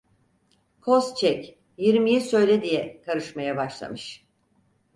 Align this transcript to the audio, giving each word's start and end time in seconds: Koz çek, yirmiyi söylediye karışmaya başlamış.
Koz 0.81 1.15
çek, 1.15 1.59
yirmiyi 1.77 2.21
söylediye 2.21 3.01
karışmaya 3.01 3.57
başlamış. 3.57 4.27